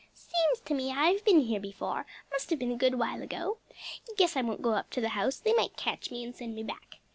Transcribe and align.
"Seems 0.15 0.59
to 0.65 0.73
me 0.73 0.91
I've 0.91 1.23
been 1.23 1.41
here 1.41 1.59
before; 1.59 2.07
must 2.31 2.49
have 2.49 2.57
been 2.57 2.71
a 2.71 2.75
good 2.75 2.95
while 2.97 3.21
ago. 3.21 3.59
Guess 4.17 4.35
I 4.35 4.41
won't 4.41 4.63
go 4.63 4.73
up 4.73 4.89
to 4.93 4.99
the 4.99 5.09
house; 5.09 5.37
they 5.37 5.53
might 5.53 5.77
catch 5.77 6.09
me 6.09 6.23
and 6.23 6.35
send 6.35 6.55
me 6.55 6.63
back. 6.63 6.95